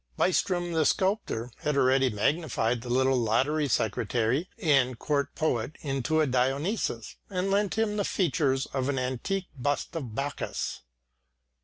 [0.17, 6.25] Bystrom, the sculptor, had already magnified the little lottery secretary and court poet into a
[6.25, 10.79] Dionysus and lent him the features of an antique bust of Bacchus.